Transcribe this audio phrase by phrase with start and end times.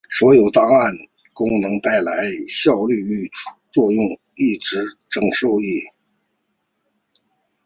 [0.09, 4.91] 所以档案上锁功能带来的功效与副作用一直饱
[5.31, 5.79] 受争议。